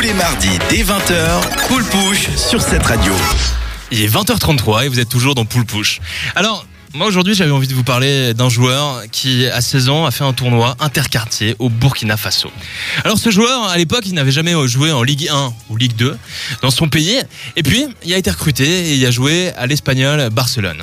Tous 0.00 0.06
les 0.06 0.14
mardis 0.14 0.58
dès 0.70 0.82
20h, 0.82 1.68
Poule 1.68 1.84
Push 1.84 2.30
sur 2.34 2.62
cette 2.62 2.82
radio. 2.84 3.12
Il 3.90 4.00
est 4.00 4.08
20h33 4.08 4.86
et 4.86 4.88
vous 4.88 4.98
êtes 4.98 5.10
toujours 5.10 5.34
dans 5.34 5.44
Pool 5.44 5.66
Push. 5.66 6.00
Alors, 6.34 6.66
moi 6.94 7.06
aujourd'hui 7.06 7.34
j'avais 7.34 7.50
envie 7.50 7.68
de 7.68 7.74
vous 7.74 7.84
parler 7.84 8.32
d'un 8.32 8.48
joueur 8.48 9.02
qui 9.12 9.46
à 9.46 9.60
16 9.60 9.90
ans 9.90 10.06
a 10.06 10.10
fait 10.10 10.24
un 10.24 10.32
tournoi 10.32 10.74
interquartier 10.80 11.54
au 11.58 11.68
Burkina 11.68 12.16
Faso. 12.16 12.50
Alors 13.04 13.18
ce 13.18 13.28
joueur 13.28 13.64
à 13.64 13.76
l'époque 13.76 14.04
il 14.06 14.14
n'avait 14.14 14.32
jamais 14.32 14.54
joué 14.66 14.90
en 14.90 15.02
Ligue 15.02 15.28
1 15.28 15.52
ou 15.68 15.76
Ligue 15.76 15.96
2 15.96 16.16
dans 16.62 16.70
son 16.70 16.88
pays 16.88 17.20
et 17.56 17.62
puis 17.62 17.86
il 18.02 18.14
a 18.14 18.16
été 18.16 18.30
recruté 18.30 18.64
et 18.64 18.94
il 18.94 19.04
a 19.04 19.10
joué 19.10 19.52
à 19.58 19.66
l'Espagnol 19.66 20.30
Barcelone 20.30 20.82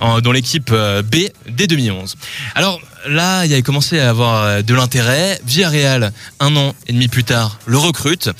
dans 0.00 0.32
l'équipe 0.32 0.70
euh, 0.72 1.02
B 1.02 1.28
dès 1.46 1.66
2011. 1.66 2.16
Alors 2.54 2.80
là 3.08 3.44
il 3.44 3.54
a 3.54 3.62
commencé 3.62 3.98
à 3.98 4.10
avoir 4.10 4.42
euh, 4.42 4.62
de 4.62 4.74
l'intérêt. 4.74 5.40
Villarreal 5.44 6.12
un 6.40 6.56
an 6.56 6.74
et 6.86 6.92
demi 6.92 7.08
plus 7.08 7.24
tard 7.24 7.58
le 7.66 7.78
recrute 7.78 8.30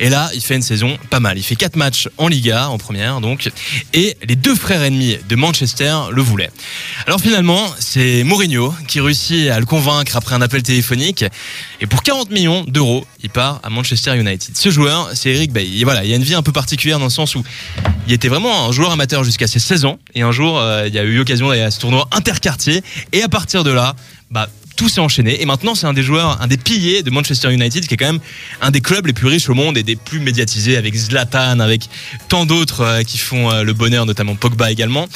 et 0.00 0.08
là 0.08 0.30
il 0.34 0.40
fait 0.40 0.56
une 0.56 0.62
saison 0.62 0.96
pas 1.10 1.20
mal. 1.20 1.38
Il 1.38 1.42
fait 1.42 1.56
quatre 1.56 1.76
matchs 1.76 2.08
en 2.18 2.28
Liga 2.28 2.68
en 2.68 2.78
première 2.78 3.20
donc 3.20 3.50
et 3.92 4.16
les 4.26 4.36
deux 4.36 4.54
frères 4.54 4.82
ennemis 4.82 5.18
de 5.28 5.36
Manchester 5.36 5.94
le 6.10 6.22
voulaient. 6.22 6.50
Alors 7.06 7.20
finalement, 7.20 7.62
c'est 7.78 8.24
Mourinho 8.24 8.74
qui 8.88 9.00
réussit 9.00 9.48
à 9.50 9.60
le 9.60 9.66
convaincre 9.66 10.16
après 10.16 10.34
un 10.34 10.42
appel 10.42 10.62
téléphonique. 10.62 11.24
Et 11.80 11.86
pour 11.86 12.02
40 12.02 12.30
millions 12.30 12.64
d'euros, 12.64 13.06
il 13.22 13.30
part 13.30 13.60
à 13.62 13.70
Manchester 13.70 14.16
United. 14.16 14.56
Ce 14.56 14.70
joueur, 14.70 15.10
c'est 15.14 15.30
Eric 15.30 15.52
Bailly. 15.52 15.80
Et 15.80 15.84
voilà, 15.84 16.04
il 16.04 16.10
y 16.10 16.12
a 16.12 16.16
une 16.16 16.22
vie 16.22 16.34
un 16.34 16.42
peu 16.42 16.52
particulière 16.52 16.98
dans 16.98 17.06
le 17.06 17.10
sens 17.10 17.34
où 17.34 17.44
il 18.06 18.12
était 18.12 18.28
vraiment 18.28 18.68
un 18.68 18.72
joueur 18.72 18.90
amateur 18.92 19.24
jusqu'à 19.24 19.46
ses 19.46 19.58
16 19.58 19.84
ans. 19.84 19.98
Et 20.14 20.22
un 20.22 20.32
jour, 20.32 20.58
euh, 20.58 20.88
il 20.88 20.98
a 20.98 21.02
eu 21.02 21.16
l'occasion 21.16 21.48
d'aller 21.48 21.62
à 21.62 21.70
ce 21.70 21.80
tournoi 21.80 22.08
interquartier. 22.12 22.82
Et 23.12 23.22
à 23.22 23.28
partir 23.28 23.64
de 23.64 23.70
là, 23.70 23.94
bah, 24.30 24.48
tout 24.76 24.88
s'est 24.88 25.00
enchaîné. 25.00 25.40
Et 25.40 25.46
maintenant, 25.46 25.74
c'est 25.74 25.86
un 25.86 25.94
des 25.94 26.02
joueurs, 26.02 26.40
un 26.40 26.46
des 26.46 26.58
piliers 26.58 27.02
de 27.02 27.10
Manchester 27.10 27.52
United, 27.52 27.86
qui 27.86 27.94
est 27.94 27.96
quand 27.96 28.12
même 28.12 28.20
un 28.60 28.70
des 28.70 28.80
clubs 28.80 29.06
les 29.06 29.12
plus 29.12 29.26
riches 29.26 29.48
au 29.48 29.54
monde 29.54 29.78
et 29.78 29.82
des 29.82 29.96
plus 29.96 30.20
médiatisés, 30.20 30.76
avec 30.76 30.94
Zlatan, 30.94 31.60
avec 31.60 31.88
tant 32.28 32.44
d'autres 32.44 32.82
euh, 32.82 33.02
qui 33.02 33.18
font 33.18 33.50
euh, 33.50 33.62
le 33.62 33.72
bonheur, 33.72 34.04
notamment 34.04 34.34
Pogba 34.34 34.70
également. 34.70 35.06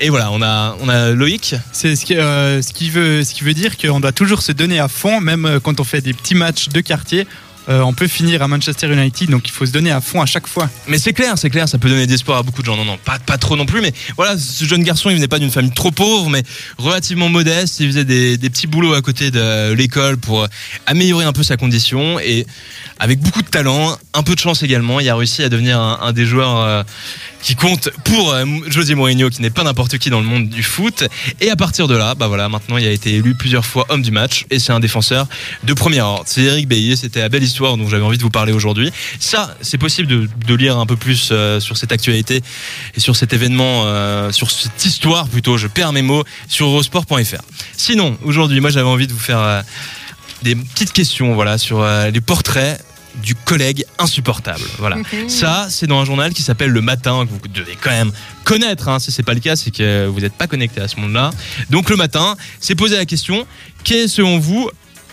Et 0.00 0.08
voilà, 0.08 0.30
on 0.30 0.40
a, 0.40 0.76
on 0.80 0.88
a 0.88 1.10
Loïc. 1.10 1.56
C'est 1.72 1.96
ce 1.96 2.04
qui, 2.04 2.14
euh, 2.16 2.60
veut, 2.92 3.54
dire 3.54 3.76
qu'on 3.76 4.00
doit 4.00 4.12
toujours 4.12 4.42
se 4.42 4.52
donner 4.52 4.78
à 4.78 4.88
fond, 4.88 5.20
même 5.20 5.58
quand 5.62 5.80
on 5.80 5.84
fait 5.84 6.00
des 6.00 6.12
petits 6.12 6.34
matchs 6.34 6.68
de 6.68 6.80
quartier. 6.80 7.26
Euh, 7.68 7.80
on 7.80 7.92
peut 7.92 8.08
finir 8.08 8.42
à 8.42 8.48
Manchester 8.48 8.92
United, 8.92 9.30
donc 9.30 9.48
il 9.48 9.52
faut 9.52 9.66
se 9.66 9.72
donner 9.72 9.90
à 9.90 10.00
fond 10.00 10.20
à 10.20 10.26
chaque 10.26 10.46
fois. 10.46 10.68
Mais 10.86 10.98
c'est 10.98 11.12
clair, 11.12 11.36
c'est 11.36 11.50
clair, 11.50 11.68
ça 11.68 11.78
peut 11.78 11.88
donner 11.88 12.06
de 12.06 12.10
l'espoir 12.10 12.38
à 12.38 12.42
beaucoup 12.42 12.62
de 12.62 12.66
gens. 12.66 12.76
Non, 12.76 12.84
non, 12.84 12.98
pas, 13.04 13.18
pas 13.18 13.38
trop 13.38 13.56
non 13.56 13.66
plus, 13.66 13.80
mais 13.80 13.92
voilà, 14.16 14.38
ce 14.38 14.64
jeune 14.64 14.82
garçon, 14.82 15.10
il 15.10 15.16
venait 15.16 15.28
pas 15.28 15.38
d'une 15.38 15.50
famille 15.50 15.72
trop 15.72 15.90
pauvre, 15.90 16.30
mais 16.30 16.42
relativement 16.78 17.28
modeste. 17.28 17.80
Il 17.80 17.88
faisait 17.88 18.04
des, 18.04 18.36
des 18.36 18.50
petits 18.50 18.66
boulots 18.66 18.94
à 18.94 19.02
côté 19.02 19.30
de 19.30 19.72
l'école 19.72 20.16
pour 20.16 20.46
améliorer 20.86 21.24
un 21.24 21.32
peu 21.32 21.42
sa 21.42 21.56
condition 21.56 22.18
et 22.20 22.46
avec 22.98 23.20
beaucoup 23.20 23.42
de 23.42 23.48
talent, 23.48 23.96
un 24.14 24.22
peu 24.22 24.34
de 24.34 24.40
chance 24.40 24.62
également, 24.62 25.00
il 25.00 25.08
a 25.08 25.14
réussi 25.14 25.42
à 25.42 25.48
devenir 25.48 25.78
un, 25.78 26.00
un 26.02 26.12
des 26.12 26.26
joueurs 26.26 26.60
euh, 26.60 26.82
qui 27.42 27.54
compte 27.54 27.90
pour 28.04 28.32
euh, 28.32 28.44
José 28.66 28.94
Mourinho, 28.94 29.30
qui 29.30 29.42
n'est 29.42 29.50
pas 29.50 29.62
n'importe 29.62 29.98
qui 29.98 30.10
dans 30.10 30.20
le 30.20 30.26
monde 30.26 30.48
du 30.48 30.62
foot. 30.62 31.04
Et 31.40 31.50
à 31.50 31.56
partir 31.56 31.86
de 31.86 31.96
là, 31.96 32.14
bah 32.14 32.26
voilà, 32.26 32.48
maintenant 32.48 32.76
il 32.76 32.86
a 32.86 32.90
été 32.90 33.14
élu 33.14 33.34
plusieurs 33.34 33.64
fois 33.64 33.86
homme 33.88 34.02
du 34.02 34.10
match 34.10 34.46
et 34.50 34.58
c'est 34.58 34.72
un 34.72 34.80
défenseur 34.80 35.26
de 35.64 35.74
première 35.74 36.06
ordre. 36.06 36.24
C'est 36.26 36.42
Eric 36.42 36.66
Bailly, 36.68 36.96
c'était 36.96 37.20
la 37.20 37.28
belle 37.28 37.44
histoire 37.44 37.57
dont 37.58 37.88
j'avais 37.88 38.04
envie 38.04 38.18
de 38.18 38.22
vous 38.22 38.30
parler 38.30 38.52
aujourd'hui. 38.52 38.90
Ça, 39.18 39.56
c'est 39.60 39.78
possible 39.78 40.08
de, 40.08 40.28
de 40.46 40.54
lire 40.54 40.78
un 40.78 40.86
peu 40.86 40.96
plus 40.96 41.28
euh, 41.32 41.60
sur 41.60 41.76
cette 41.76 41.92
actualité 41.92 42.42
et 42.94 43.00
sur 43.00 43.16
cet 43.16 43.32
événement, 43.32 43.82
euh, 43.84 44.32
sur 44.32 44.50
cette 44.50 44.84
histoire 44.84 45.28
plutôt, 45.28 45.56
je 45.56 45.66
perds 45.66 45.92
mes 45.92 46.02
mots, 46.02 46.24
sur 46.48 46.66
eurosport.fr. 46.66 47.42
Sinon, 47.76 48.16
aujourd'hui, 48.24 48.60
moi 48.60 48.70
j'avais 48.70 48.88
envie 48.88 49.06
de 49.06 49.12
vous 49.12 49.18
faire 49.18 49.40
euh, 49.40 49.62
des 50.42 50.54
petites 50.54 50.92
questions 50.92 51.34
voilà, 51.34 51.58
sur 51.58 51.84
les 52.12 52.20
portraits 52.20 52.80
du 53.22 53.34
collègue 53.34 53.84
insupportable. 53.98 54.62
Voilà. 54.78 54.98
Ça, 55.26 55.66
c'est 55.70 55.88
dans 55.88 56.00
un 56.00 56.04
journal 56.04 56.32
qui 56.32 56.42
s'appelle 56.42 56.70
Le 56.70 56.80
Matin, 56.80 57.26
que 57.26 57.30
vous 57.30 57.48
devez 57.48 57.76
quand 57.80 57.90
même 57.90 58.12
connaître. 58.44 58.88
Hein. 58.88 59.00
Si 59.00 59.10
c'est 59.10 59.24
pas 59.24 59.34
le 59.34 59.40
cas, 59.40 59.56
c'est 59.56 59.72
que 59.72 60.06
vous 60.06 60.20
n'êtes 60.20 60.34
pas 60.34 60.46
connecté 60.46 60.80
à 60.80 60.86
ce 60.86 61.00
monde-là. 61.00 61.30
Donc 61.70 61.90
Le 61.90 61.96
Matin, 61.96 62.36
c'est 62.60 62.76
poser 62.76 62.96
la 62.96 63.06
question 63.06 63.46
quel 63.84 64.00
est 64.00 64.08
selon 64.08 64.38
vous 64.38 64.70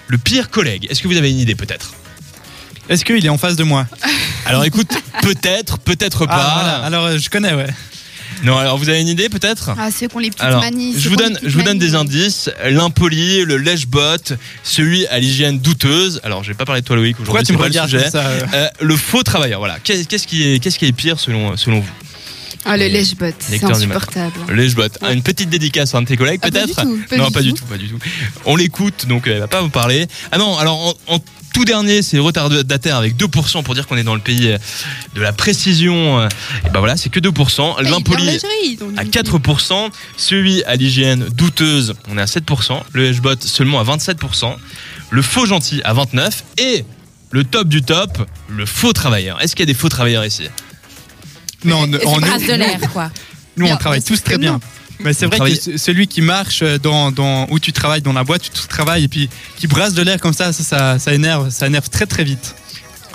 le 0.08 0.18
pire 0.18 0.50
collègue? 0.50 0.88
Est-ce 0.90 1.02
que 1.02 1.08
vous 1.08 1.18
avez 1.18 1.32
une 1.32 1.40
idée 1.40 1.56
peut-être? 1.56 1.94
Est-ce 2.90 3.04
qu'il 3.06 3.26
est 3.26 3.30
en 3.30 3.38
face 3.38 3.56
de 3.56 3.64
moi 3.64 3.88
Alors 4.46 4.64
écoute, 4.66 4.92
peut-être, 5.22 5.80
peut-être 5.80 6.26
pas. 6.26 6.34
Ah, 6.36 6.54
voilà. 6.62 6.76
Alors 6.86 7.06
euh, 7.06 7.18
je 7.18 7.30
connais, 7.30 7.54
ouais. 7.54 7.68
Non, 8.44 8.58
alors 8.58 8.78
vous 8.78 8.90
avez 8.90 9.00
une 9.02 9.08
idée 9.08 9.30
peut-être 9.30 9.72
Ah, 9.80 9.90
ceux 9.92 10.08
qui 10.08 10.16
ont 10.16 10.20
les 10.20 10.30
petites 10.30 10.44
Alors, 10.44 10.60
manies. 10.62 10.94
je 10.98 11.08
vous 11.10 11.16
donne, 11.16 11.40
je 11.42 11.58
vous 11.58 11.64
donne 11.64 11.80
des 11.80 11.96
indices. 11.96 12.50
L'impoli, 12.66 13.44
le 13.46 13.58
lèche-botte, 13.58 14.34
celui 14.62 15.08
à 15.08 15.20
l'hygiène 15.20 15.58
douteuse. 15.60 16.20
Alors, 16.24 16.44
je 16.44 16.50
vais 16.50 16.54
pas 16.54 16.66
parler 16.66 16.82
de 16.82 16.86
toi, 16.86 16.96
Loïc, 16.98 17.18
aujourd'hui, 17.20 17.44
tu 17.46 17.54
me 17.54 17.58
c'est 17.58 17.72
pas 17.78 17.84
le 17.86 17.90
sujet. 17.90 18.10
ça 18.10 18.28
euh 18.28 18.42
Euh, 18.54 18.68
le 18.82 18.96
faux 18.98 19.24
travailleur, 19.24 19.60
voilà. 19.60 19.78
Qu'est- 19.84 20.06
Qu'est-ce 20.06 20.28
qui 20.28 20.44
est, 20.44 20.60
qu'est-ce 20.60 20.78
qui 20.78 20.86
est 20.86 20.92
pire 20.92 21.18
selon, 21.20 21.56
selon 21.56 21.80
vous? 21.80 21.90
Ah, 22.66 22.78
le 22.78 22.88
lèche-bot, 22.88 23.34
c'est 23.40 23.64
insupportable. 23.64 24.34
Le 24.50 24.56
lèche-botte. 24.56 24.98
Ah, 25.02 25.14
Une 25.14 25.22
petite 25.22 25.50
dédicace 25.50 25.94
à 25.94 26.00
un 26.00 26.02
de 26.02 26.08
tes 26.08 26.18
collègues, 26.18 26.40
Ah, 26.42 26.50
pas 26.50 26.52
peut-être 26.52 26.68
du 26.68 26.74
tout, 26.74 27.00
pas 27.10 27.18
Non, 27.18 27.28
du 27.28 27.32
pas 27.34 27.40
tout. 27.42 27.46
du 27.46 27.54
tout, 27.54 27.66
pas 27.66 27.78
du 27.78 27.88
tout. 27.90 28.00
On 28.46 28.56
l'écoute, 28.56 29.06
donc 29.08 29.28
elle 29.28 29.40
va 29.40 29.48
pas 29.48 29.62
vous 29.62 29.70
parler. 29.70 30.08
Ah 30.32 30.38
non, 30.40 30.58
alors 30.58 30.98
en, 31.08 31.16
en 31.16 31.20
tout 31.54 31.64
dernier, 31.64 32.02
c'est 32.02 32.18
retardataire 32.20 32.98
avec 32.98 33.16
2% 33.16 33.64
pour 33.64 33.76
dire 33.76 33.88
qu'on 33.88 33.96
est 33.98 34.04
dans 34.04 34.16
le 34.16 34.20
pays 34.22 34.52
euh, 34.52 34.58
de 35.14 35.22
la 35.22 35.32
précision. 35.32 36.20
euh, 36.20 36.28
Et 36.66 36.70
ben 36.70 36.80
voilà, 36.80 36.98
c'est 36.98 37.10
que 37.10 37.20
2%. 37.20 37.76
Ah, 37.78 37.82
il 37.82 37.88
est 37.88 37.92
L'impoli 37.92 38.30
à 38.98 39.04
du 39.04 39.12
coup. 39.12 39.38
4%, 39.38 39.90
celui 40.18 40.64
à 40.64 40.76
l'hygiène 40.76 41.26
douteuse, 41.30 41.94
on 42.10 42.18
est 42.18 42.22
à 42.22 42.26
7%, 42.26 42.82
le 42.94 43.10
hashbot 43.10 43.36
seulement 43.42 43.80
à 43.80 43.84
27%, 43.84 44.56
le 45.12 45.22
faux 45.22 45.46
gentil 45.46 45.82
à 45.86 45.94
29% 45.94 46.32
et 46.58 46.84
le 47.32 47.44
top 47.44 47.68
du 47.70 47.84
top, 47.84 48.28
le 48.50 48.66
faux 48.66 48.92
travailleur. 48.94 49.42
Est-ce 49.42 49.56
qu'il 49.56 49.64
y 49.66 49.70
a 49.70 49.74
des 49.74 49.78
faux 49.80 49.90
travailleurs 49.90 50.26
ici? 50.26 50.44
Non, 51.66 51.82
on, 52.06 52.18
brasse 52.20 52.44
de 52.44 52.54
l'air, 52.54 52.80
quoi. 52.94 53.12
nous 53.58 53.66
on 53.68 53.78
travaille 53.78 54.02
tous 54.04 54.22
très 54.24 54.38
bien. 54.38 54.60
Mais 55.02 55.12
c'est 55.14 55.26
vrai 55.26 55.38
que 55.40 55.56
ce- 55.56 55.78
celui 55.78 56.08
qui 56.08 56.22
marche 56.22 56.64
dans, 56.82 57.12
dans, 57.12 57.48
où 57.50 57.60
tu 57.60 57.74
travailles 57.74 58.02
dans 58.02 58.14
la 58.14 58.24
boîte, 58.24 58.44
tu 58.44 58.68
travailles 58.68 59.04
et 59.04 59.08
puis 59.10 59.30
qui 59.58 59.68
brasse 59.68 59.94
de 59.94 60.02
l'air 60.02 60.20
comme 60.22 60.34
ça, 60.34 60.54
ça, 60.54 60.64
ça, 60.64 61.00
ça 61.00 61.14
énerve, 61.14 61.50
ça 61.50 61.68
énerve 61.68 61.90
très 61.90 62.06
très 62.06 62.24
vite. 62.24 62.56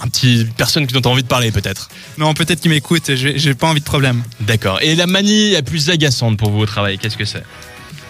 Un 0.02 0.08
petit 0.08 0.46
personne 0.56 0.84
dont 0.86 1.00
tu 1.00 1.08
as 1.08 1.10
envie 1.10 1.22
de 1.22 1.28
parler 1.28 1.50
peut-être. 1.52 1.88
Non, 2.18 2.34
peut-être 2.34 2.60
qu'il 2.60 2.70
m'écoute, 2.70 3.10
j'ai 3.14 3.54
pas 3.54 3.66
envie 3.68 3.80
de 3.80 3.84
problème. 3.84 4.22
D'accord. 4.40 4.78
Et 4.82 4.94
la 4.94 5.06
manie 5.06 5.52
la 5.52 5.62
plus 5.62 5.88
agaçante 5.90 6.36
pour 6.38 6.50
vous 6.50 6.60
au 6.60 6.66
travail, 6.66 6.98
qu'est-ce 6.98 7.16
que 7.16 7.24
c'est? 7.26 7.42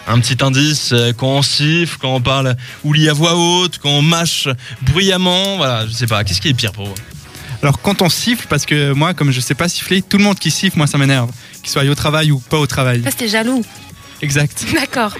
Un 0.07 0.19
petit 0.19 0.43
indice, 0.43 0.89
euh, 0.93 1.13
quand 1.13 1.27
on 1.27 1.41
siffle, 1.41 1.97
quand 2.01 2.15
on 2.15 2.21
parle 2.21 2.55
ou 2.83 2.91
lit 2.91 3.07
à 3.07 3.13
voix 3.13 3.35
haute, 3.35 3.77
quand 3.77 3.89
on 3.89 4.01
mâche 4.01 4.47
bruyamment, 4.81 5.57
voilà, 5.57 5.85
je 5.87 5.91
sais 5.93 6.07
pas, 6.07 6.23
qu'est-ce 6.23 6.41
qui 6.41 6.49
est 6.49 6.53
pire 6.53 6.71
pour 6.71 6.87
vous? 6.87 6.95
Alors 7.61 7.79
quand 7.81 8.01
on 8.01 8.09
siffle, 8.09 8.47
parce 8.49 8.65
que 8.65 8.91
moi, 8.93 9.13
comme 9.13 9.31
je 9.31 9.39
sais 9.39 9.53
pas 9.55 9.69
siffler, 9.69 10.01
tout 10.01 10.17
le 10.17 10.23
monde 10.23 10.39
qui 10.39 10.49
siffle, 10.51 10.77
moi 10.77 10.87
ça 10.87 10.97
m'énerve. 10.97 11.29
Qu'il 11.61 11.69
soit 11.71 11.83
au 11.83 11.95
travail 11.95 12.31
ou 12.31 12.39
pas 12.39 12.57
au 12.57 12.65
travail. 12.67 13.03
Ça, 13.03 13.11
c'était 13.11 13.27
jaloux. 13.27 13.63
Exact. 14.23 14.65
D'accord. 14.73 15.15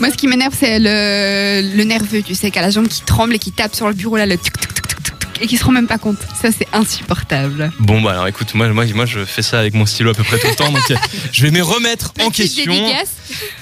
Moi, 0.00 0.10
ce 0.10 0.16
qui 0.16 0.26
m'énerve, 0.26 0.54
c'est 0.58 0.78
le, 0.78 1.76
le 1.76 1.84
nerveux, 1.84 2.22
tu 2.22 2.34
sais, 2.34 2.50
qui 2.50 2.58
a 2.58 2.62
la 2.62 2.70
jambe 2.70 2.88
qui 2.88 3.02
tremble 3.02 3.34
et 3.34 3.38
qui 3.38 3.52
tape 3.52 3.74
sur 3.74 3.88
le 3.88 3.94
bureau, 3.94 4.16
là, 4.16 4.26
le 4.26 4.36
tuc, 4.36 4.56
tuc, 4.60 4.74
tuc, 4.74 4.86
tuc, 4.88 5.02
tuc, 5.04 5.18
tuc, 5.18 5.42
et 5.42 5.46
qui 5.46 5.56
se 5.56 5.64
rend 5.64 5.72
même 5.72 5.86
pas 5.86 5.98
compte. 5.98 6.18
Ça, 6.40 6.48
c'est 6.56 6.66
insupportable. 6.72 7.70
Bon 7.78 8.00
bah 8.02 8.12
alors 8.12 8.26
écoute, 8.28 8.54
moi, 8.54 8.68
moi, 8.68 8.84
moi 8.94 9.06
je 9.06 9.24
fais 9.24 9.42
ça 9.42 9.58
avec 9.60 9.74
mon 9.74 9.86
stylo 9.86 10.10
à 10.10 10.14
peu 10.14 10.24
près 10.24 10.38
tout 10.38 10.48
le 10.48 10.54
temps, 10.56 10.70
donc 10.72 10.90
euh, 10.90 10.96
je 11.32 11.42
vais 11.42 11.50
me 11.50 11.62
remettre 11.62 12.12
en 12.20 12.30
Petite 12.30 12.54
question. 12.54 12.72
dédicace. 12.72 13.08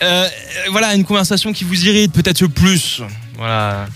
Euh, 0.02 0.24
euh, 0.24 0.28
voilà, 0.70 0.94
une 0.94 1.04
conversation 1.04 1.52
qui 1.52 1.64
vous 1.64 1.84
irrite 1.86 2.12
peut-être 2.12 2.40
le 2.40 2.48
plus. 2.48 3.02
Voilà. 3.36 3.86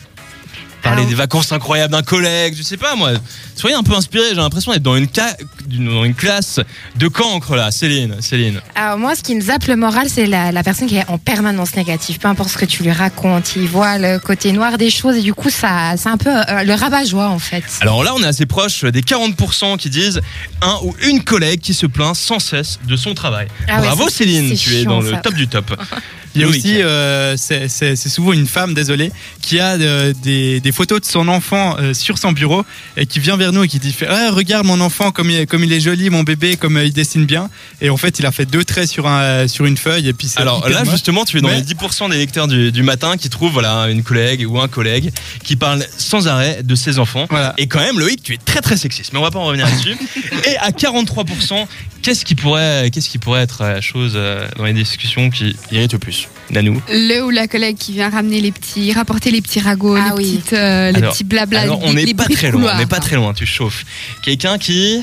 Parler 0.92 1.02
Alors- 1.02 1.10
des 1.10 1.14
vacances 1.16 1.52
incroyables 1.52 1.92
d'un 1.92 2.02
collègue, 2.02 2.54
je 2.56 2.62
sais 2.62 2.76
pas 2.76 2.94
moi. 2.94 3.12
Soyez 3.56 3.74
un 3.76 3.82
peu 3.82 3.94
inspiré, 3.94 4.24
j'ai 4.30 4.34
l'impression 4.36 4.72
d'être 4.72 4.82
dans 4.82 4.96
une, 4.96 5.08
ca- 5.12 5.36
dans 5.68 6.04
une 6.04 6.14
classe 6.14 6.60
de 6.96 7.08
cancre 7.08 7.56
là. 7.56 7.70
Céline, 7.70 8.16
Céline. 8.20 8.60
Alors 8.74 8.98
moi, 8.98 9.14
ce 9.14 9.22
qui 9.22 9.34
me 9.34 9.40
zappe 9.40 9.64
le 9.66 9.76
moral, 9.76 10.08
c'est 10.08 10.26
la, 10.26 10.52
la 10.52 10.62
personne 10.62 10.88
qui 10.88 10.96
est 10.96 11.08
en 11.08 11.18
permanence 11.18 11.74
négative. 11.76 12.18
Peu 12.18 12.28
importe 12.28 12.50
ce 12.50 12.58
que 12.58 12.64
tu 12.64 12.82
lui 12.82 12.90
racontes, 12.92 13.52
il 13.56 13.66
voit 13.68 13.98
le 13.98 14.18
côté 14.18 14.52
noir 14.52 14.78
des 14.78 14.90
choses 14.90 15.16
et 15.16 15.22
du 15.22 15.34
coup, 15.34 15.50
ça, 15.50 15.94
c'est 15.96 16.08
un 16.08 16.16
peu 16.18 16.30
euh, 16.30 16.62
le 16.64 16.74
rabat-joie 16.74 17.28
en 17.28 17.38
fait. 17.38 17.64
Alors 17.80 18.02
là, 18.04 18.12
on 18.14 18.22
est 18.22 18.26
assez 18.26 18.46
proche 18.46 18.84
des 18.84 19.02
40% 19.02 19.76
qui 19.78 19.90
disent 19.90 20.20
un 20.60 20.76
ou 20.84 20.94
une 21.06 21.22
collègue 21.24 21.60
qui 21.60 21.74
se 21.74 21.86
plaint 21.86 22.14
sans 22.16 22.38
cesse 22.38 22.78
de 22.86 22.96
son 22.96 23.14
travail. 23.14 23.48
Ah 23.68 23.80
Bravo 23.80 24.08
Céline, 24.08 24.48
tu 24.56 24.74
es 24.74 24.80
chiant, 24.82 24.90
dans 24.90 25.00
le 25.00 25.10
ça. 25.12 25.16
top 25.18 25.34
du 25.34 25.48
top. 25.48 25.74
Il 26.34 26.40
y 26.40 26.44
a 26.44 26.48
aussi, 26.48 26.80
euh, 26.80 27.36
c'est 27.36 27.68
souvent 28.08 28.32
une 28.32 28.46
femme, 28.46 28.72
désolé, 28.72 29.12
qui 29.42 29.60
a 29.60 29.72
euh, 29.74 30.14
des, 30.22 30.60
des 30.60 30.72
photos 30.82 31.00
de 31.00 31.06
son 31.06 31.28
enfant 31.28 31.76
euh, 31.78 31.94
sur 31.94 32.18
son 32.18 32.32
bureau 32.32 32.64
et 32.96 33.06
qui 33.06 33.20
vient 33.20 33.36
vers 33.36 33.52
nous 33.52 33.62
et 33.62 33.68
qui 33.68 33.78
dit 33.78 33.94
Ah, 34.08 34.30
Regarde 34.32 34.66
mon 34.66 34.80
enfant, 34.80 35.12
comme 35.12 35.30
il, 35.30 35.36
est- 35.36 35.46
comme 35.46 35.62
il 35.62 35.72
est 35.72 35.78
joli, 35.78 36.10
mon 36.10 36.24
bébé, 36.24 36.56
comme 36.56 36.76
euh, 36.76 36.84
il 36.84 36.92
dessine 36.92 37.24
bien. 37.24 37.48
Et 37.80 37.88
en 37.88 37.96
fait, 37.96 38.18
il 38.18 38.26
a 38.26 38.32
fait 38.32 38.46
deux 38.46 38.64
traits 38.64 38.88
sur, 38.88 39.06
un, 39.06 39.46
sur 39.46 39.64
une 39.64 39.76
feuille 39.76 40.08
et 40.08 40.12
puis 40.12 40.26
c'est 40.26 40.40
Alors 40.40 40.68
là, 40.68 40.80
moche. 40.82 40.90
justement, 40.90 41.24
tu 41.24 41.38
es 41.38 41.40
dans 41.40 41.48
Mais- 41.50 41.60
les 41.60 41.74
10% 41.74 42.10
des 42.10 42.16
lecteurs 42.16 42.48
du, 42.48 42.72
du 42.72 42.82
matin 42.82 43.16
qui 43.16 43.30
trouvent 43.30 43.52
voilà, 43.52 43.84
une 43.90 44.02
collègue 44.02 44.44
ou 44.50 44.58
un 44.60 44.66
collègue 44.66 45.12
qui 45.44 45.54
parle 45.54 45.84
sans 45.96 46.26
arrêt 46.26 46.64
de 46.64 46.74
ses 46.74 46.98
enfants. 46.98 47.26
Voilà. 47.30 47.54
Et 47.58 47.68
quand 47.68 47.78
même, 47.78 48.00
Loïc, 48.00 48.20
tu 48.24 48.34
es 48.34 48.38
très 48.38 48.60
très 48.60 48.76
sexiste, 48.76 49.12
mais 49.12 49.20
on 49.20 49.22
va 49.22 49.30
pas 49.30 49.38
en 49.38 49.44
revenir 49.44 49.66
là-dessus. 49.66 49.94
Et 50.50 50.56
à 50.56 50.70
43%, 50.70 51.66
Qu'est-ce 52.02 52.24
qui 52.24 52.34
pourrait, 52.34 52.90
qu'est-ce 52.92 53.08
qui 53.08 53.18
pourrait 53.18 53.42
être 53.42 53.62
la 53.62 53.80
chose 53.80 54.14
euh, 54.16 54.48
dans 54.56 54.64
les 54.64 54.72
discussions 54.72 55.30
qui 55.30 55.54
irrite 55.70 55.92
le 55.92 56.00
plus? 56.00 56.26
Nanou? 56.50 56.82
Le 56.90 57.20
ou 57.24 57.30
la 57.30 57.46
collègue 57.46 57.76
qui 57.78 57.92
vient 57.92 58.10
ramener 58.10 58.40
les 58.40 58.50
petits, 58.50 58.92
rapporter 58.92 59.30
les 59.30 59.40
petits 59.40 59.60
ragots, 59.60 59.94
Ah 59.94 60.06
les, 60.08 60.12
oui. 60.16 60.32
petites, 60.38 60.52
euh, 60.54 60.71
les 60.92 60.98
Alors- 60.98 61.12
petits 61.12 61.24
blabla, 61.24 61.60
Alors, 61.60 61.80
les, 61.80 61.86
on 61.88 61.92
les 61.92 62.04
n'est 62.06 62.14
pas 62.14 62.26
très 62.26 62.50
loin, 62.50 62.72
on 62.74 62.78
n'est 62.78 62.86
pas 62.86 63.00
très 63.00 63.16
loin, 63.16 63.32
tu 63.34 63.46
chauffes. 63.46 63.84
Quelqu'un 64.22 64.58
qui 64.58 65.02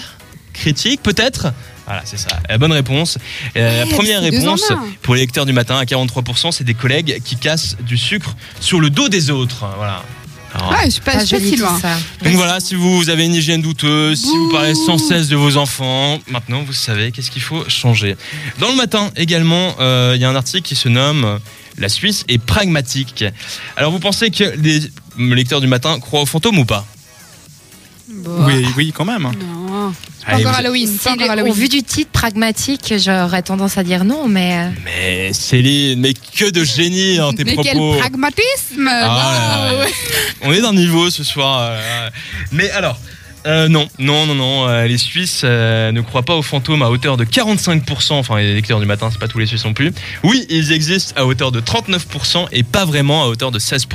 critique 0.53 1.01
peut-être? 1.03 1.53
Voilà, 1.85 2.01
c'est 2.05 2.19
ça. 2.19 2.39
La 2.47 2.57
bonne 2.59 2.71
réponse. 2.71 3.17
Euh, 3.57 3.83
Ouais, 3.85 3.89
première 3.89 4.21
réponse 4.21 4.61
pour 5.01 5.15
les 5.15 5.21
lecteurs 5.21 5.45
du 5.47 5.53
matin 5.53 5.77
à 5.77 5.85
43%, 5.85 6.51
c'est 6.51 6.63
des 6.63 6.75
collègues 6.75 7.19
qui 7.23 7.35
cassent 7.35 7.77
du 7.81 7.97
sucre 7.97 8.35
sur 8.59 8.79
le 8.79 8.89
dos 8.91 9.09
des 9.09 9.31
autres. 9.31 9.65
Voilà. 9.77 10.03
Alors, 10.53 10.71
Ouais, 10.71 10.85
je 10.85 10.89
suis 10.91 11.01
pas, 11.01 11.19
si 11.25 11.55
loin. 11.57 11.79
ça. 11.79 11.95
Donc 12.23 12.33
voilà, 12.33 12.59
si 12.59 12.73
vous 12.75 13.09
avez 13.09 13.25
une 13.25 13.33
hygiène 13.35 13.61
douteuse, 13.61 14.19
si 14.21 14.35
vous 14.35 14.49
parlez 14.51 14.73
sans 14.75 14.97
cesse 14.97 15.27
de 15.29 15.35
vos 15.35 15.57
enfants, 15.57 16.19
maintenant 16.27 16.63
vous 16.63 16.73
savez 16.73 17.11
qu'est-ce 17.11 17.29
qu'il 17.31 17.41
faut 17.41 17.67
changer. 17.69 18.15
Dans 18.59 18.69
le 18.69 18.75
matin 18.75 19.11
également, 19.15 19.75
euh, 19.79 20.13
il 20.15 20.21
y 20.21 20.25
a 20.25 20.29
un 20.29 20.35
article 20.35 20.67
qui 20.67 20.75
se 20.75 20.89
nomme 20.89 21.23
euh, 21.23 21.37
La 21.77 21.87
Suisse 21.87 22.23
est 22.27 22.39
pragmatique. 22.39 23.23
Alors 23.77 23.91
vous 23.91 23.99
pensez 23.99 24.31
que 24.31 24.43
les 24.57 24.81
lecteurs 25.19 25.61
du 25.61 25.67
matin 25.67 25.99
croient 25.99 26.21
aux 26.21 26.25
fantômes 26.25 26.59
ou 26.59 26.65
pas 26.65 26.85
Bon. 28.11 28.43
Oui, 28.45 28.65
oui, 28.75 28.91
quand 28.91 29.05
même. 29.05 29.21
Non. 29.21 29.91
Pas 30.25 30.33
Allez, 30.33 30.43
encore 30.45 30.53
vous- 30.53 30.59
Halloween. 30.65 30.87
Si 30.87 30.97
Pas 31.03 31.11
encore 31.11 31.25
le- 31.27 31.31
Halloween. 31.33 31.51
au 31.51 31.55
vu 31.55 31.69
du 31.69 31.83
titre 31.83 32.09
pragmatique, 32.11 32.93
j'aurais 32.97 33.43
tendance 33.43 33.77
à 33.77 33.83
dire 33.83 34.03
non, 34.03 34.27
mais 34.27 34.57
euh, 34.57 34.69
Mais 34.83 35.31
Céline, 35.31 35.99
mais 35.99 36.13
que 36.15 36.49
de 36.49 36.63
génie 36.63 37.17
dans 37.17 37.31
tes 37.33 37.43
Mais 37.43 37.55
quel 37.55 37.75
propos. 37.77 37.99
pragmatisme 37.99 38.89
Ah, 38.91 39.73
ouais. 39.79 39.91
On 40.41 40.51
est 40.53 40.61
d'un 40.61 40.73
niveau 40.73 41.09
ce 41.11 41.23
soir. 41.23 41.59
euh, 41.61 42.09
Mais 42.51 42.71
alors, 42.71 42.99
euh, 43.45 43.67
non, 43.67 43.87
non, 43.99 44.25
non, 44.25 44.35
non. 44.35 44.67
euh, 44.67 44.85
les 44.87 44.97
Suisses 44.97 45.41
euh, 45.43 45.91
ne 45.91 46.01
croient 46.01 46.23
pas 46.23 46.35
aux 46.35 46.41
fantômes 46.41 46.81
à 46.81 46.89
hauteur 46.89 47.17
de 47.17 47.25
45%. 47.25 48.13
Enfin, 48.13 48.37
les 48.37 48.53
lecteurs 48.53 48.79
du 48.79 48.85
matin, 48.85 49.09
c'est 49.11 49.19
pas 49.19 49.27
tous 49.27 49.39
les 49.39 49.45
Suisses 49.45 49.65
non 49.65 49.73
plus. 49.73 49.91
Oui, 50.23 50.45
ils 50.49 50.71
existent 50.71 51.13
à 51.15 51.25
hauteur 51.25 51.51
de 51.51 51.61
39% 51.61 52.47
et 52.51 52.63
pas 52.63 52.85
vraiment 52.85 53.23
à 53.23 53.27
hauteur 53.27 53.51
de 53.51 53.59
16%. 53.59 53.85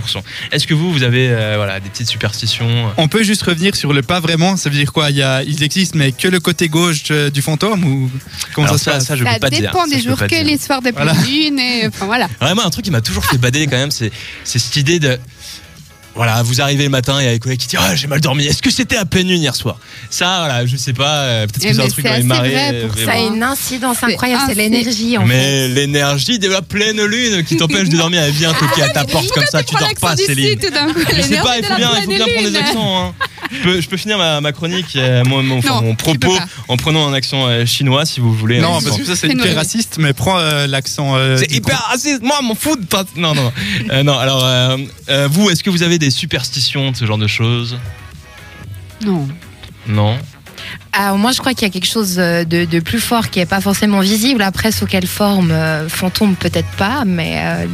Est-ce 0.52 0.66
que 0.66 0.74
vous, 0.74 0.92
vous 0.92 1.02
avez 1.02 1.28
euh, 1.30 1.54
voilà, 1.56 1.80
des 1.80 1.88
petites 1.90 2.08
superstitions 2.08 2.66
On 2.96 3.08
peut 3.08 3.22
juste 3.22 3.42
revenir 3.42 3.74
sur 3.76 3.92
le 3.92 4.02
pas 4.02 4.20
vraiment. 4.20 4.56
Ça 4.56 4.70
veut 4.70 4.76
dire 4.76 4.92
quoi? 4.92 5.10
Il 5.10 5.16
y 5.16 5.22
a, 5.22 5.42
Ils 5.42 5.62
existent, 5.62 5.98
mais 5.98 6.12
que 6.12 6.28
le 6.28 6.40
côté 6.40 6.68
gauche 6.68 7.04
du 7.32 7.42
fantôme 7.42 7.84
ou 7.84 8.10
comment 8.54 8.66
Alors 8.68 8.78
ça 8.78 8.84
se 8.84 8.90
passe? 8.90 9.06
ça, 9.06 9.16
je 9.16 9.24
Ça 9.24 9.34
peux 9.34 9.40
pas 9.40 9.50
dire. 9.50 9.60
dépend 9.70 9.84
Ça, 9.84 9.90
des 9.90 9.98
je 9.98 10.04
peux 10.04 10.10
jours 10.10 10.18
que 10.20 10.26
dire. 10.26 10.44
les 10.44 10.58
soirs 10.58 10.80
de 10.82 10.90
pleine 10.90 11.08
Voilà. 11.08 11.62
et 11.62 11.86
enfin 11.88 12.06
voilà. 12.06 12.28
Moi, 12.40 12.64
un 12.64 12.70
truc 12.70 12.84
qui 12.84 12.90
m'a 12.90 13.00
toujours 13.00 13.24
fait 13.24 13.38
bader 13.38 13.66
quand 13.66 13.76
même, 13.76 13.90
c'est 13.90 14.10
c'est 14.44 14.58
cette 14.58 14.76
idée 14.76 14.98
de. 14.98 15.18
Voilà, 16.16 16.44
vous 16.44 16.60
arrivez 16.60 16.84
le 16.84 16.90
matin 16.90 17.18
et 17.18 17.24
il 17.24 17.26
y 17.26 17.28
a 17.28 17.32
des 17.32 17.38
collègues 17.40 17.58
qui 17.58 17.66
disent 17.66 17.80
Ah, 17.82 17.94
j'ai 17.96 18.06
mal 18.06 18.20
dormi. 18.20 18.46
Est-ce 18.46 18.62
que 18.62 18.70
c'était 18.70 18.96
à 18.96 19.04
peine 19.04 19.28
une 19.28 19.40
hier 19.40 19.54
soir? 19.56 19.78
Ça, 20.10 20.44
voilà, 20.44 20.64
je 20.64 20.76
sais 20.76 20.92
pas. 20.92 21.22
euh, 21.22 21.46
Peut-être 21.46 21.64
Eh, 21.64 21.68
que 21.70 21.74
c'est 21.74 21.80
un 21.80 21.84
mais 21.84 21.90
truc 21.90 22.04
dans 22.04 22.14
les 22.14 22.22
marées. 22.22 22.50
vrai 22.50 22.80
pour 22.86 22.96
mais 22.96 23.04
ça 23.04 23.12
a 23.12 23.18
une 23.18 23.42
incidence 23.42 23.96
C'est 23.98 24.06
incroyable, 24.12 24.42
c'est 24.46 24.54
l'énergie 24.54 25.18
en 25.18 25.22
fait. 25.22 25.26
Mais 25.26 25.68
l'énergie 25.68 26.38
de 26.38 26.48
la 26.48 26.62
pleine 26.62 27.04
lune 27.04 27.42
qui 27.44 27.56
t'empêche 27.56 27.88
de 27.88 27.96
dormir, 27.96 28.22
elle 28.22 28.30
vient 28.32 28.52
toquer 28.54 28.82
à 28.82 28.88
ta 28.90 29.04
porte 29.04 29.28
comme 29.30 29.46
ça, 29.46 29.62
tu 29.64 29.74
dors 29.74 29.88
pas, 30.00 30.16
Céline. 30.16 30.56
tout 30.58 30.70
d'un 30.70 30.92
coup. 30.92 31.00
Je 31.16 31.22
sais 31.22 31.38
pas, 31.38 31.58
il 31.58 31.64
faut 31.64 31.74
bien, 31.74 31.90
il 31.96 32.02
faut 32.04 32.10
pleine 32.10 32.18
bien 32.24 32.26
prendre 32.32 32.48
des 32.50 32.58
lune. 32.58 33.14
Je, 33.54 33.62
peux, 33.62 33.80
je 33.80 33.88
peux 33.88 33.96
finir 33.96 34.18
ma, 34.18 34.40
ma 34.40 34.52
chronique, 34.52 34.96
euh, 34.96 35.22
mon, 35.24 35.42
mon, 35.42 35.58
enfin, 35.58 35.68
Non, 35.76 35.82
mon 35.82 35.90
tu 35.94 35.96
peux 35.96 36.18
propos 36.18 36.36
pas. 36.36 36.46
en 36.68 36.76
prenant 36.76 37.08
un 37.08 37.12
accent 37.14 37.46
euh, 37.46 37.64
chinois 37.66 38.04
si 38.04 38.20
vous 38.20 38.32
voulez. 38.34 38.60
Non, 38.60 38.76
hein. 38.76 38.80
parce 38.84 38.96
que 38.96 39.04
ça 39.04 39.16
c'est 39.16 39.28
hyper 39.28 39.54
raciste, 39.54 39.96
mais 39.98 40.12
prends 40.12 40.38
euh, 40.38 40.66
l'accent. 40.66 41.16
euh, 41.16 41.36
C'est 41.36 41.46
du 41.48 41.56
hyper 41.56 41.78
raciste. 41.90 42.22
Moi, 42.22 42.40
m'en 42.42 42.54
fous 42.54 42.76
de 42.76 42.84
pas- 42.84 43.04
Non, 43.16 43.34
non. 43.34 43.52
Euh, 43.90 44.02
non, 44.02 44.18
alors, 44.18 44.44
euh, 44.44 44.76
euh, 45.08 45.28
vous, 45.30 45.50
est-ce 45.50 45.62
que 45.62 45.70
vous 45.70 45.82
avez 45.82 45.98
des 45.98 46.10
superstitions 46.10 46.90
de 46.90 46.96
ce 46.96 47.04
genre 47.06 47.18
de 47.18 47.26
choses? 47.26 47.76
Non. 49.04 49.28
Non? 49.86 50.16
Alors 50.92 51.18
moi 51.18 51.32
je 51.32 51.38
crois 51.40 51.52
qu'il 51.52 51.62
y 51.66 51.70
a 51.70 51.72
quelque 51.72 51.90
chose 51.90 52.16
euh, 52.18 52.44
de, 52.44 52.64
de 52.64 52.80
plus 52.80 53.00
fort 53.00 53.28
qui 53.28 53.40
est 53.40 53.46
pas 53.46 53.60
forcément 53.60 54.00
visible. 54.00 54.42
Après 54.42 54.72
sous 54.72 54.86
quelle 54.86 55.06
forme, 55.06 55.50
euh, 55.50 55.88
fantôme 55.88 56.36
peut-être 56.36 56.70
pas, 56.78 57.04
mais 57.04 57.34
euh, 57.42 57.66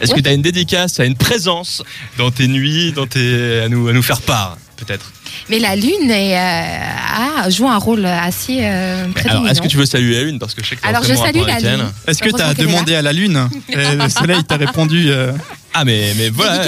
Est-ce 0.00 0.12
Ouais. 0.12 0.18
que 0.18 0.22
tu 0.22 0.28
as 0.28 0.32
une 0.34 0.42
dédicace, 0.42 1.00
à 1.00 1.06
une 1.06 1.16
présence 1.16 1.82
dans 2.18 2.30
tes 2.30 2.46
nuits, 2.46 2.92
dans 2.92 3.06
tes... 3.06 3.62
à, 3.62 3.68
nous, 3.68 3.88
à 3.88 3.92
nous 3.92 4.02
faire 4.02 4.20
part, 4.20 4.58
peut-être 4.76 5.12
mais 5.48 5.58
la 5.58 5.76
lune 5.76 6.10
est, 6.10 6.36
euh, 6.36 7.44
a- 7.44 7.50
joue 7.50 7.68
un 7.68 7.76
rôle 7.78 8.04
assez 8.06 8.60
euh, 8.62 9.06
Alors, 9.28 9.46
est-ce 9.48 9.60
que 9.60 9.68
tu 9.68 9.76
veux 9.76 9.86
saluer 9.86 10.16
la 10.16 10.22
lune? 10.24 10.38
Parce 10.38 10.54
que 10.54 10.62
je 10.64 10.70
sais 10.70 10.76
que 10.76 10.86
Alors, 10.86 11.02
je 11.04 11.14
salue 11.14 11.42
la 11.46 11.58
lune. 11.60 11.84
Est-ce 12.06 12.22
que 12.22 12.30
tu 12.30 12.40
as 12.42 12.54
demandé 12.54 12.94
à 12.94 13.02
la 13.02 13.12
lune? 13.12 13.48
Et 13.68 13.76
le 13.76 14.08
soleil 14.08 14.42
t'a 14.44 14.56
répondu 14.56 15.06
euh, 15.10 15.32
Ah 15.74 15.84
mais, 15.84 16.12
mais 16.16 16.30
voilà, 16.30 16.64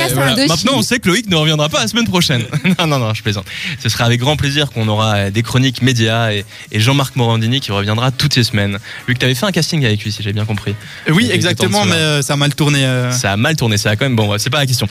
maintenant 0.48 0.72
on 0.76 0.82
sait 0.82 0.98
que 1.00 1.08
Loïc 1.08 1.28
ne 1.28 1.36
reviendra 1.36 1.68
pas 1.68 1.80
la 1.80 1.88
semaine 1.88 2.06
prochaine. 2.06 2.44
non, 2.78 2.86
non, 2.86 2.98
non, 2.98 3.14
je 3.14 3.22
plaisante. 3.22 3.46
Ce 3.82 3.88
sera 3.88 4.04
avec 4.04 4.20
grand 4.20 4.36
plaisir 4.36 4.70
qu'on 4.70 4.86
aura 4.86 5.16
euh, 5.16 5.30
des 5.30 5.42
chroniques 5.42 5.82
médias 5.82 6.30
et, 6.32 6.44
et 6.70 6.78
Jean-Marc 6.80 7.16
Morandini 7.16 7.60
qui 7.60 7.72
reviendra 7.72 8.10
toutes 8.10 8.36
les 8.36 8.44
semaines. 8.44 8.78
Luc, 9.08 9.18
t'avais 9.18 9.34
fait 9.34 9.46
un 9.46 9.52
casting 9.52 9.84
avec 9.84 10.04
lui 10.04 10.12
si 10.12 10.22
j'ai 10.22 10.32
bien 10.32 10.44
compris. 10.44 10.74
Oui, 11.10 11.30
exactement, 11.32 11.84
mais 11.84 11.94
euh, 11.94 12.22
ça 12.22 12.34
a 12.34 12.36
mal 12.36 12.54
tourné. 12.54 12.84
euh. 12.84 13.10
Ça 13.12 13.32
a 13.32 13.36
mal 13.36 13.56
tourné, 13.56 13.76
ça 13.78 13.90
a 13.90 13.96
quand 13.96 14.04
même... 14.04 14.16
Bon, 14.16 14.36
c'est 14.38 14.50
pas 14.50 14.58
la 14.58 14.66
question. 14.66 14.86